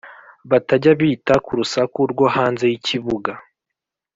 batajya 0.49 0.91
bita 0.99 1.35
ku 1.45 1.51
rusaku 1.59 1.99
rwo 2.11 2.25
hanze 2.35 2.63
y’ikibuga 2.71 3.31